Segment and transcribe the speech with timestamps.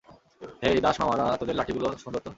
[0.61, 2.29] হেই, দাস মামারা, তোদের লাঠিগুলো সুন্দর তো!